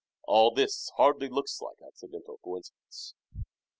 [0.23, 3.13] All this hardly looks like accidental coincidence.